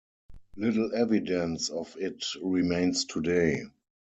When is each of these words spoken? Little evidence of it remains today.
Little 0.55 0.95
evidence 0.95 1.69
of 1.69 1.95
it 1.99 2.25
remains 2.41 3.05
today. 3.05 3.65